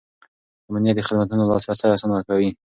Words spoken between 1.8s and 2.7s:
اسانه کوي.